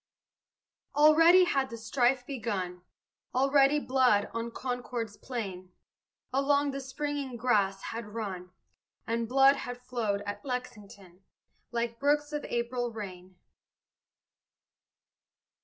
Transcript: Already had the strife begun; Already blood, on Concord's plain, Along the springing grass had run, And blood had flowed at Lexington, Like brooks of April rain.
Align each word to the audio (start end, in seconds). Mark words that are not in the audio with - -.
Already 0.95 1.43
had 1.43 1.69
the 1.69 1.77
strife 1.77 2.25
begun; 2.25 2.81
Already 3.35 3.79
blood, 3.79 4.31
on 4.33 4.49
Concord's 4.49 5.15
plain, 5.15 5.71
Along 6.33 6.71
the 6.71 6.79
springing 6.79 7.35
grass 7.37 7.83
had 7.83 8.07
run, 8.07 8.49
And 9.05 9.29
blood 9.29 9.57
had 9.57 9.77
flowed 9.77 10.21
at 10.25 10.43
Lexington, 10.43 11.21
Like 11.69 11.99
brooks 11.99 12.33
of 12.33 12.43
April 12.45 12.91
rain. 12.91 13.35